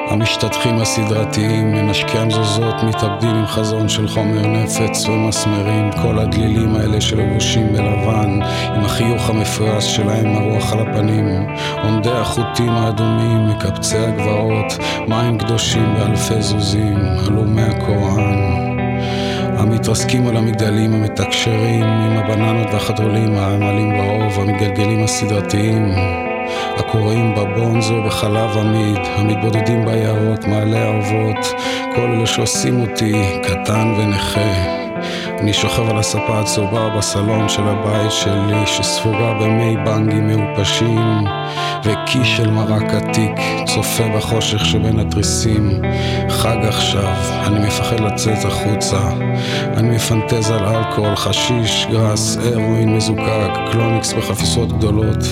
המשתטחים 0.09 0.81
הסדרתיים, 0.81 1.71
מנשקי 1.71 2.17
המזוזות, 2.17 2.75
מתאבדים 2.83 3.35
עם 3.35 3.45
חזון 3.45 3.89
של 3.89 4.07
חומר 4.07 4.47
נפץ 4.47 5.05
ומסמרים, 5.05 5.89
כל 6.03 6.19
הדלילים 6.19 6.75
האלה 6.75 7.01
שלבושים 7.01 7.67
בלבן, 7.73 8.39
עם 8.75 8.85
החיוך 8.85 9.29
המפויס 9.29 9.83
שלהם, 9.83 10.35
הרוח 10.35 10.73
על 10.73 10.79
הפנים, 10.79 11.47
עומדי 11.83 12.11
החוטים 12.11 12.69
האדומים, 12.69 13.47
מקבצי 13.49 13.97
הגבעות, 13.97 14.77
מים 15.07 15.37
קדושים 15.37 15.93
באלפי 15.93 16.41
זוזים, 16.41 16.97
הלומי 17.27 17.61
הקוראן. 17.61 18.69
המתרסקים 19.57 20.27
על 20.27 20.37
המגדלים 20.37 20.93
המתקשרים 20.93 21.83
עם 21.83 22.17
הבננות 22.17 22.67
והחתולים 22.73 23.35
העמלים 23.35 23.97
באוב, 23.97 24.39
המגלגלים 24.39 25.03
הסדרתיים, 25.03 25.93
הקוראים 26.77 27.35
בבונזו 27.35 28.01
בחלב 28.07 28.57
עמיד, 28.57 28.99
המתבודדים 29.15 29.85
ביערות, 29.85 30.45
מעלה 30.47 30.83
האובות, 30.85 31.53
כל 31.95 32.01
אלה 32.01 32.27
שעושים 32.27 32.81
אותי 32.81 33.39
קטן 33.43 33.93
ונכה. 33.97 34.78
אני 35.39 35.53
שוכב 35.53 35.89
על 35.89 35.97
הספה 35.97 36.39
הצהובה 36.39 36.89
בסלון 36.97 37.49
של 37.49 37.61
הבית 37.63 38.11
שלי, 38.11 38.65
שספוגה 38.65 39.33
במי 39.41 39.77
בנגים 39.85 40.27
מעופשים, 40.27 41.23
וקי 41.83 42.25
של 42.25 42.51
מרק 42.51 42.93
עתיק, 42.93 43.31
צופה 43.65 44.03
בחושך 44.17 44.65
שבין 44.65 44.99
התריסים. 44.99 45.81
חג 46.29 46.57
עכשיו, 46.67 47.13
אני 47.47 47.67
מפחד 47.67 47.99
לצאת 47.99 48.45
החוצה. 48.45 49.09
אני 49.77 49.95
מפנטז 49.95 50.51
על 50.51 50.65
אלכוהול, 50.65 51.15
חשיש, 51.15 51.87
גראס, 51.91 52.37
הרואין 52.37 52.95
מזוקק, 52.95 53.51
קלוניקס 53.71 54.13
בחפיסות 54.13 54.77
גדולות, 54.77 55.23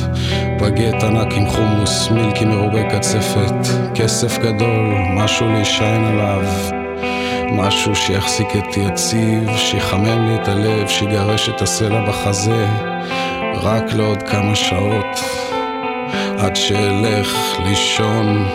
בגט 0.61 1.03
ענק 1.03 1.33
עם 1.33 1.49
חומוס, 1.49 2.09
מילקי 2.11 2.45
מרובי 2.45 2.83
קצפת, 2.95 3.67
כסף 3.95 4.37
גדול, 4.37 4.93
משהו 5.15 5.47
להישען 5.47 6.03
עליו. 6.03 6.43
משהו 7.51 7.95
שיחזיק 7.95 8.47
אותי 8.55 8.79
יציב, 8.79 9.57
שיחמם 9.57 10.27
לי 10.27 10.35
את 10.35 10.47
הלב, 10.47 10.87
שיגרש 10.87 11.49
את 11.49 11.61
הסלע 11.61 12.09
בחזה, 12.09 12.67
רק 13.53 13.93
לעוד 13.93 14.23
כמה 14.23 14.55
שעות, 14.55 15.19
עד 16.37 16.55
שאלך 16.55 17.59
לישון. 17.65 18.47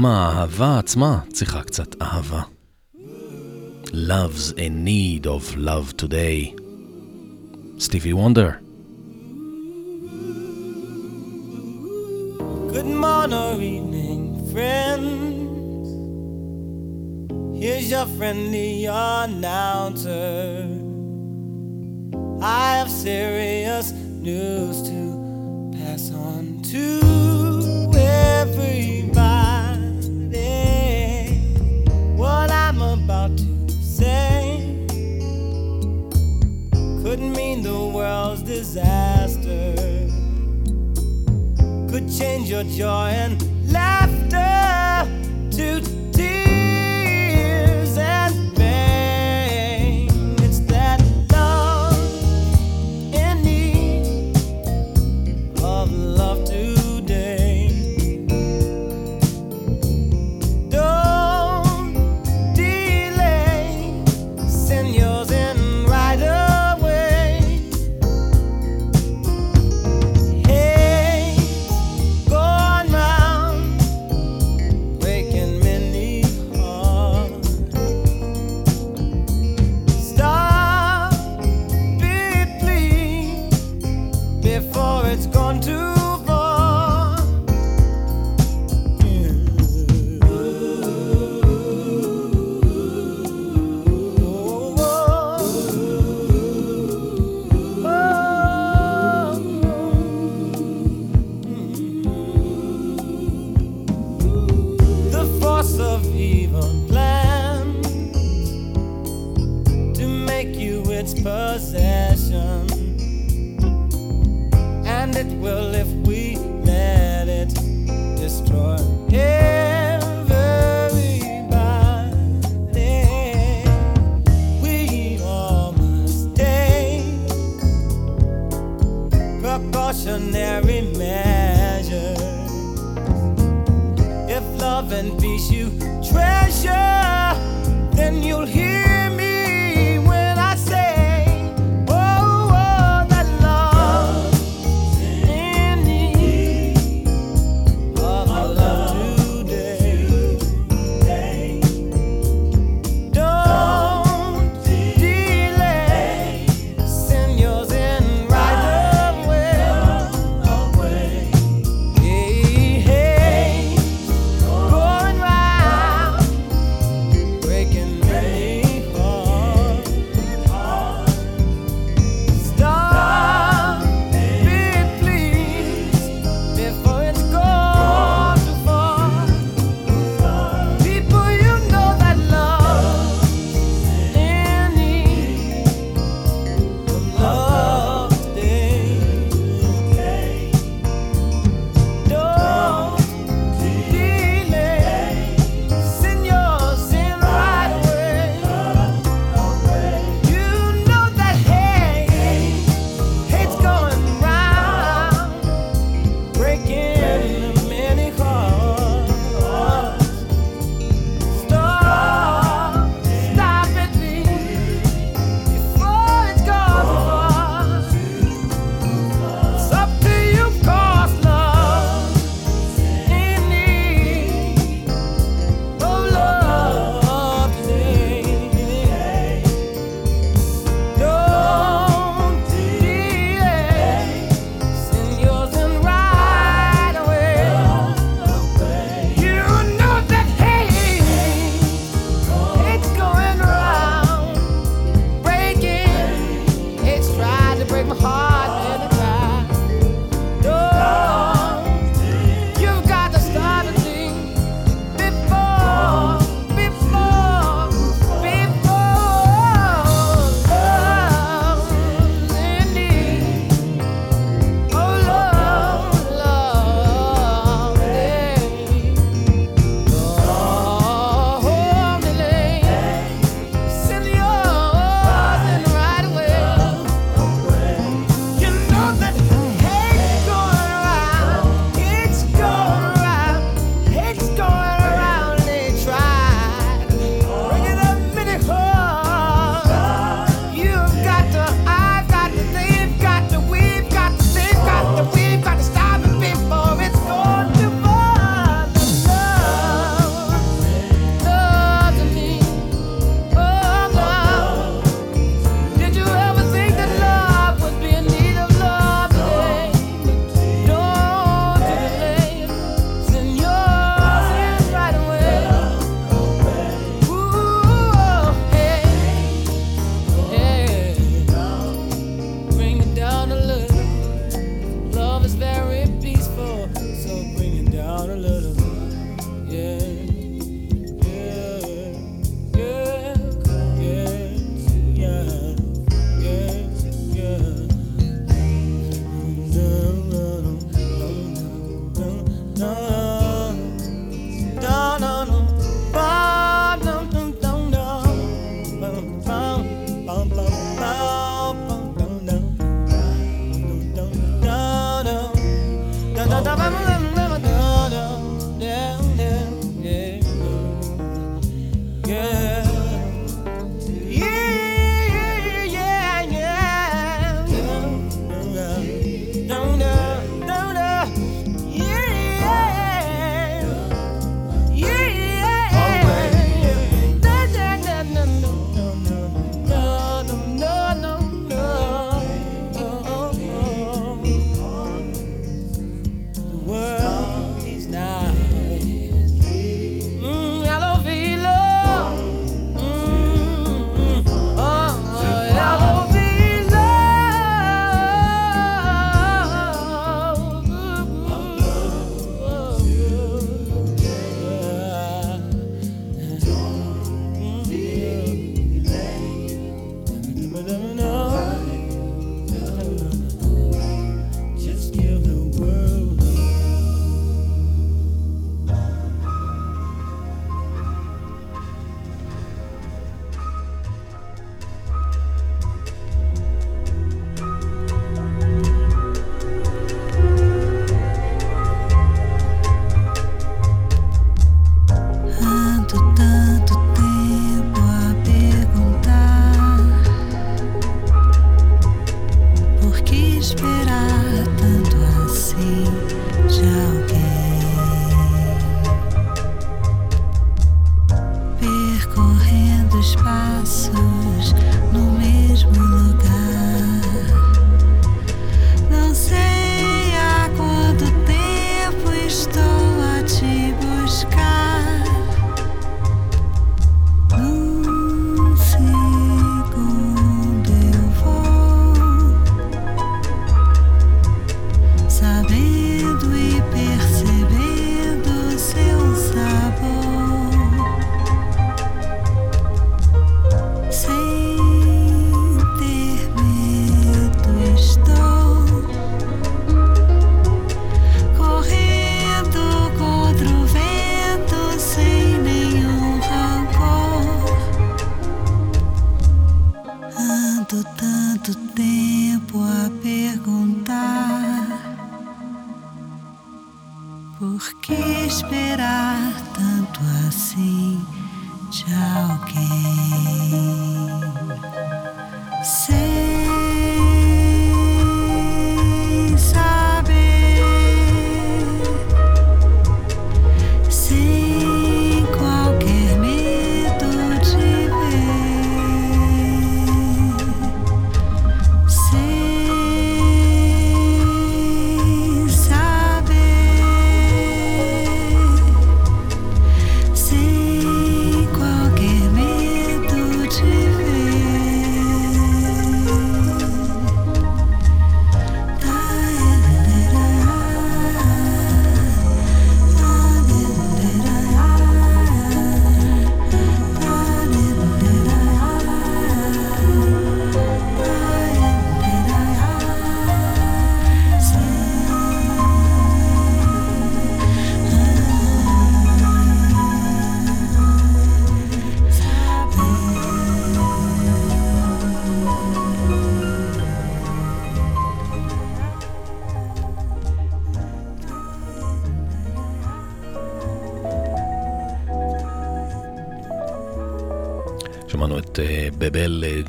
וגם 0.00 0.06
האהבה 0.06 0.78
עצמה 0.78 1.20
צריכה 1.32 1.62
קצת 1.62 2.02
אהבה. 2.02 2.42
Love's 3.86 4.52
in 4.56 4.86
need 4.86 5.26
of 5.26 5.56
love 5.56 6.02
today. 6.02 6.60
סטיבי 7.80 8.12
וונדר. 8.12 8.50
Good 12.72 12.90
morning, 13.04 13.60
evening, 13.74 14.22
friends. 14.52 15.88
Here's 17.60 17.90
your 17.94 18.06
friendly 18.18 18.86
announcer. 18.86 20.26
I 22.42 22.66
have 22.78 22.90
serious 22.90 23.86
news 24.26 24.76
to 24.88 24.99
the 37.61 37.85
world's 37.87 38.43
disaster, 38.43 39.75
could 41.89 42.11
change 42.11 42.49
your 42.49 42.63
joy 42.63 43.09
and 43.09 43.41
laughter 43.71 45.07
to 45.51 45.90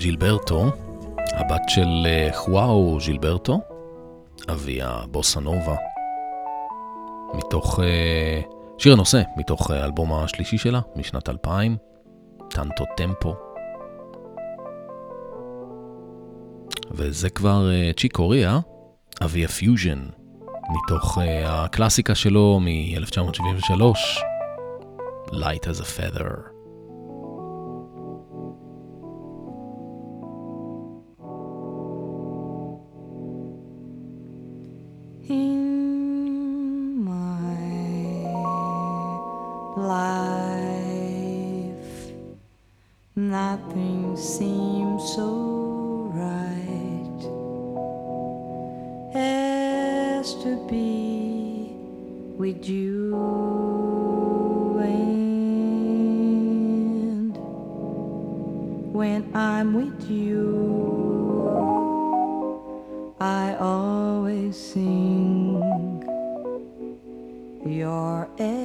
ג'ילברטו, 0.02 0.64
הבת 1.32 1.62
של 1.68 2.06
אה, 2.06 2.28
ז'ואאו 2.32 2.98
ג'ילברטו, 3.04 3.60
אבי 4.52 4.82
הבוסנובה, 4.82 5.76
מתוך 7.34 7.80
אה, 7.80 8.40
שיר 8.78 8.92
הנושא, 8.92 9.22
מתוך 9.36 9.70
אה, 9.70 9.82
האלבום 9.82 10.12
השלישי 10.12 10.58
שלה, 10.58 10.80
משנת 10.96 11.28
2000, 11.28 11.76
Tanto 12.50 12.84
Tempo. 12.96 13.34
וזה 16.90 17.30
כבר 17.30 17.70
צ'יק 17.96 18.12
קוריאה, 18.12 18.58
אבי 19.24 19.44
הפיוז'ן, 19.44 20.06
מתוך 20.70 21.18
הקלאסיקה 21.46 22.14
שלו 22.14 22.60
מ-1973, 22.60 23.82
Light 25.32 25.64
as 25.64 25.80
a 25.80 25.84
Feather. 25.84 26.51
And 54.84 55.36
when 58.92 59.30
I'm 59.34 59.74
with 59.74 60.10
you. 60.10 60.82
I 63.20 63.54
always 63.60 64.56
sing 64.56 65.60
your. 67.64 68.28
name. 68.38 68.61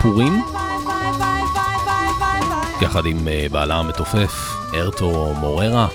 פלורה 0.00 0.02
פורים, 0.02 0.44
יחד 2.82 3.06
עם 3.06 3.28
אה, 3.28 3.46
בעלה 3.50 3.74
המתופף 3.74 4.32
איירטו 4.74 5.34
מוריירה. 5.40 5.88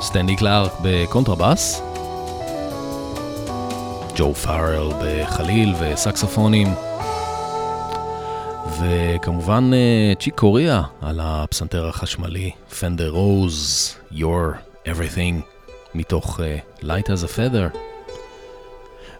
סטנלי 0.00 0.36
קלארק 0.36 0.72
בקונטרבאס, 0.82 1.82
ג'ו 4.16 4.34
פארל 4.34 4.92
בחליל 5.04 5.74
וסקסופונים, 5.80 6.68
וכמובן 8.80 9.70
אה, 9.74 10.12
צ'יק 10.20 10.34
קוריאה 10.34 10.82
על 11.02 11.20
הפסנתר 11.22 11.88
החשמלי, 11.88 12.50
פנדר 12.80 13.10
רוז, 13.10 13.94
Your 14.12 14.56
Everything, 14.86 15.40
מתוך 15.94 16.40
uh, 16.40 16.84
Light 16.84 17.06
as 17.06 17.24
a 17.24 17.28
Feather. 17.28 17.87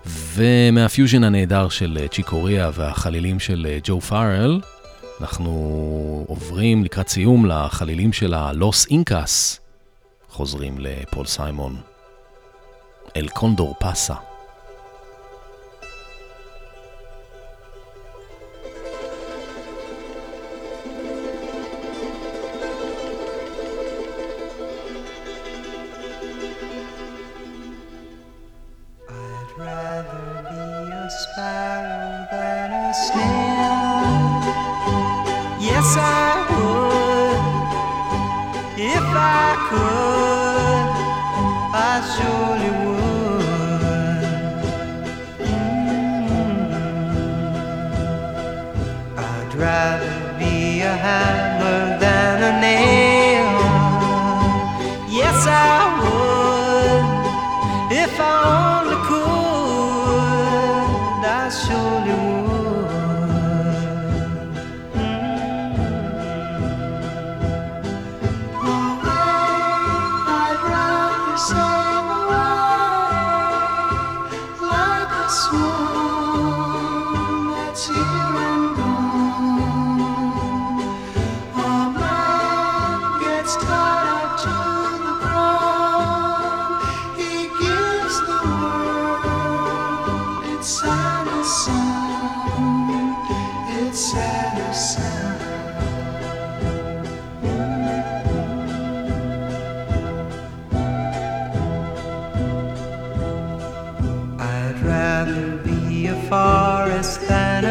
ומהפיוז'ן 0.09 1.25
הנהדר 1.25 1.69
של 1.69 1.99
אה, 2.01 2.09
צ'יקוריה 2.09 2.71
והחלילים 2.75 3.41
של 3.41 3.67
אה, 3.71 3.79
ג'ו 3.85 4.01
פארל, 4.01 4.61
אנחנו 5.21 6.25
עוברים 6.29 6.85
לקראת 6.85 7.09
סיום 7.09 7.47
לחלילים 7.47 8.13
של 8.13 8.35
הלוס 8.35 8.87
אינקאס, 8.91 9.61
חוזרים 10.29 10.79
לפול 10.79 11.27
סיימון. 11.27 11.77
El 13.17 13.29
Cóndor 13.29 13.75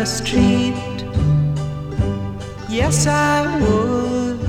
street. 0.07 0.73
Yes, 2.69 3.07
I 3.07 3.59
would. 3.59 4.39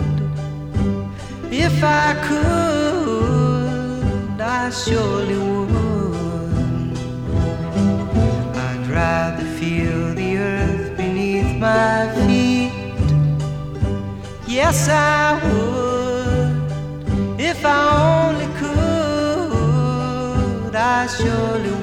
If 1.50 1.82
I 1.82 2.14
could, 2.28 3.60
I 4.40 4.70
surely 4.70 5.38
would. 5.38 6.98
I'd 8.66 8.86
rather 8.88 9.44
feel 9.58 10.14
the 10.14 10.36
earth 10.36 10.96
beneath 10.96 11.52
my 11.56 12.08
feet. 12.26 12.72
Yes, 14.46 14.88
I 14.88 15.34
would. 15.44 16.54
If 17.40 17.64
I 17.64 17.80
only 18.28 18.48
could, 18.60 19.94
I 20.74 21.06
surely 21.08 21.70
would. 21.70 21.77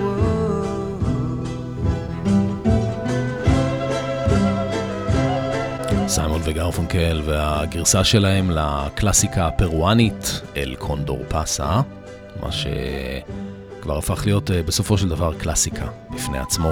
מרקל 6.95 7.21
והגרסה 7.25 8.03
שלהם 8.03 8.51
לקלאסיקה 8.51 9.47
הפרואנית, 9.47 10.41
אל 10.57 10.75
קונדור 10.79 11.19
פסה, 11.27 11.81
מה 12.41 12.49
שכבר 12.51 13.97
הפך 13.97 14.21
להיות 14.25 14.51
אה, 14.51 14.63
בסופו 14.63 14.97
של 14.97 15.09
דבר 15.09 15.33
קלאסיקה 15.33 15.85
בפני 16.13 16.39
עצמו. 16.39 16.71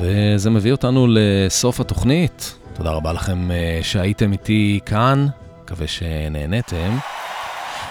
וזה 0.00 0.50
מביא 0.50 0.72
אותנו 0.72 1.06
לסוף 1.10 1.80
התוכנית. 1.80 2.57
תודה 2.88 2.96
רבה 2.96 3.12
לכם 3.12 3.50
אה, 3.50 3.78
שהייתם 3.82 4.32
איתי 4.32 4.80
כאן, 4.86 5.26
מקווה 5.62 5.86
שנהניתם. 5.86 6.98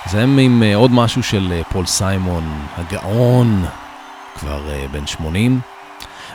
זה 0.10 0.24
עם 0.24 0.64
אה, 0.64 0.76
עוד 0.76 0.92
משהו 0.92 1.24
של 1.24 1.48
אה, 1.52 1.64
פול 1.64 1.86
סיימון, 1.86 2.44
הגאון, 2.76 3.66
כבר 4.36 4.62
בן 4.92 5.08
80. 5.08 5.60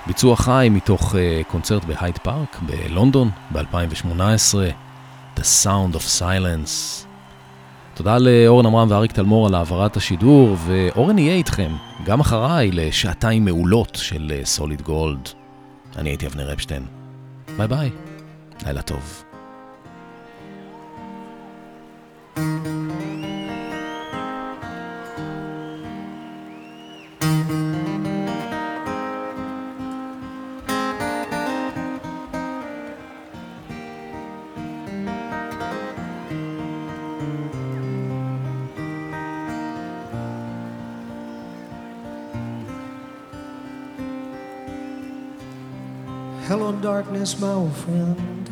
ביצוע 0.06 0.36
חי 0.36 0.68
מתוך 0.70 1.14
קונצרט 1.48 1.84
בהייד 1.84 2.18
פארק 2.18 2.60
בלונדון 2.62 3.30
ב-2018, 3.52 4.54
The 5.36 5.42
Sound 5.64 5.94
of 5.94 6.20
Silence. 6.20 7.04
תודה 7.94 8.18
לאורן 8.18 8.66
עמרם 8.66 8.90
ואריק 8.90 9.12
תלמור 9.12 9.46
על 9.46 9.54
העברת 9.54 9.96
השידור, 9.96 10.56
ואורן 10.66 11.18
יהיה 11.18 11.34
איתכם, 11.34 11.72
גם 12.04 12.20
אחריי, 12.20 12.70
לשעתיים 12.70 13.44
מעולות 13.44 13.98
של 14.02 14.40
סוליד 14.44 14.82
גולד. 14.82 15.28
אני 15.96 16.10
הייתי 16.10 16.26
אבנר 16.26 16.52
אפשטיין. 16.52 16.86
ביי 17.56 17.68
ביי, 17.68 17.90
לילה 18.66 18.82
טוב. 18.82 19.24
darkness, 46.82 47.38
my 47.38 47.52
old 47.52 47.76
friend. 47.76 48.51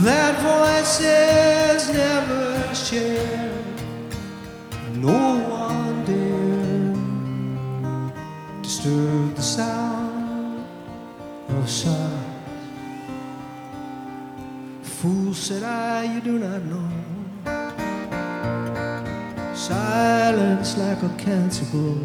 that 0.00 0.34
voices 0.40 1.88
never 1.92 2.74
share. 2.74 3.52
No 4.94 5.38
one 5.48 6.04
dare 6.04 6.94
disturb 8.62 9.34
the 9.34 9.42
sound 9.42 10.64
of 11.48 11.68
silence. 11.68 12.10
Fool, 14.82 15.34
said 15.34 15.62
I, 15.62 16.14
you 16.14 16.20
do 16.20 16.38
not 16.38 16.62
know 16.62 17.02
silence 19.62 20.76
like 20.76 21.00
a 21.02 21.08
cancer 21.18 21.64
grows. 21.70 21.98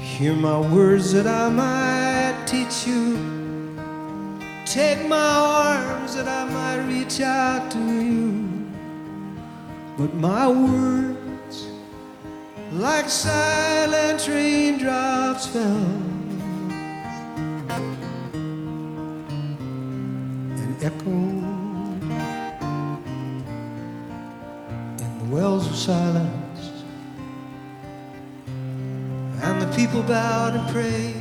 Hear 0.00 0.34
my 0.34 0.58
words 0.74 1.12
that 1.12 1.26
I 1.26 1.48
might 1.48 2.44
teach 2.46 2.86
you. 2.86 3.37
Take 4.78 5.08
my 5.08 5.16
arms 5.16 6.14
that 6.14 6.28
I 6.28 6.44
might 6.44 6.86
reach 6.86 7.20
out 7.20 7.68
to 7.72 7.78
you. 7.78 8.48
But 9.96 10.14
my 10.14 10.46
words, 10.46 11.66
like 12.70 13.08
silent 13.08 14.28
raindrops, 14.28 15.48
fell. 15.48 15.64
And 20.62 20.76
echoed 20.80 21.42
in 25.02 25.18
the 25.18 25.34
wells 25.34 25.66
of 25.66 25.74
silence. 25.74 26.84
And 29.42 29.60
the 29.60 29.76
people 29.76 30.04
bowed 30.04 30.54
and 30.54 30.72
prayed 30.72 31.17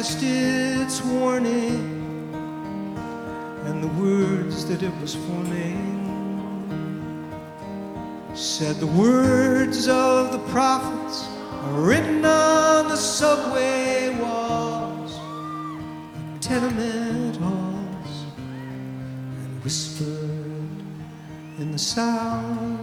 flashed 0.00 0.22
its 0.22 1.02
warning 1.02 2.32
and 3.64 3.82
the 3.82 3.88
words 4.00 4.64
that 4.64 4.80
it 4.80 4.92
was 5.00 5.16
forming. 5.16 5.88
Said 8.32 8.76
the 8.76 8.86
words 8.86 9.88
of 9.88 10.30
the 10.30 10.38
prophets 10.50 11.26
are 11.64 11.80
written 11.80 12.24
on 12.24 12.88
the 12.88 12.96
subway 12.96 14.16
wall 14.20 15.08
tenement 16.40 17.36
halls 17.38 18.24
and 19.42 19.64
whispered 19.64 20.78
in 21.58 21.72
the 21.72 21.78
sound 21.78 22.77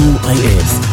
רדיו 0.00 0.18
פלוס, 0.22 0.80
co.il 0.80 0.89